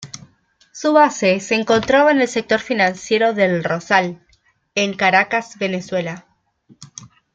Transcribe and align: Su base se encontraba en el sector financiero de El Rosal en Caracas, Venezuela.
Su 0.71 0.93
base 0.93 1.39
se 1.39 1.53
encontraba 1.53 2.09
en 2.09 2.21
el 2.21 2.27
sector 2.27 2.59
financiero 2.59 3.35
de 3.35 3.45
El 3.45 3.63
Rosal 3.63 4.25
en 4.73 4.95
Caracas, 4.95 5.57
Venezuela. 5.59 6.25